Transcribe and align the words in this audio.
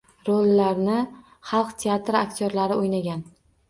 Rollarni 0.29 0.95
xalq 1.51 1.79
teatri 1.87 2.21
aktyorlari 2.25 2.83
o‘ynagan. 2.85 3.29